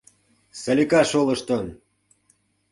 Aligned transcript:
Салика 0.61 1.01
шолыштын! 1.09 1.65